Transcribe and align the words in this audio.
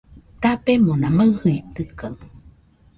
Dabemona 0.41 1.07
maɨjɨitɨkaɨ 1.17 2.13